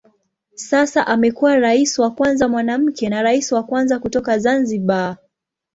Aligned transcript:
Sasa 0.55 1.03
amekuwa 1.07 1.59
rais 1.59 1.99
wa 1.99 2.11
kwanza 2.11 2.47
mwanamke 2.47 3.09
na 3.09 3.21
rais 3.21 3.51
wa 3.51 3.63
kwanza 3.63 3.99
kutoka 3.99 4.39
Zanzibar. 4.39 5.17